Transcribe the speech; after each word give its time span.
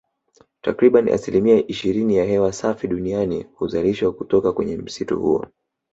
Takribani 0.61 1.11
asilimia 1.11 1.67
ishirini 1.67 2.15
ya 2.17 2.25
hewa 2.25 2.53
safi 2.53 2.87
duniani 2.87 3.43
huzalishwa 3.55 4.11
kutoka 4.13 4.53
kwenye 4.53 4.77
msitu 4.77 5.19
huo 5.19 5.45